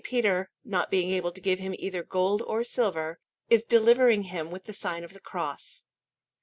[0.03, 3.19] Peter, not being able to give him either gold or silver,
[3.51, 5.83] is delivering him with the sign of the Cross.